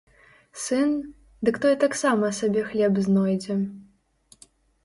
Сын, 0.61 0.89
дык 1.49 1.59
той 1.65 1.75
таксама 1.83 2.25
сабе 2.39 2.61
хлеб 2.71 2.93
знойдзе. 3.09 3.55